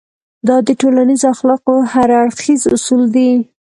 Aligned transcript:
دا 0.47 0.57
د 0.67 0.69
ټولنيزو 0.81 1.25
اخلاقو 1.33 1.75
هر 1.93 2.09
اړخيز 2.21 2.61
اصول 2.75 3.01
دی. 3.15 3.29